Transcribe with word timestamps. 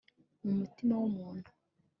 mu 0.43 0.51
mutima 0.59 0.93
w 1.01 1.03
umuntu 1.09 1.47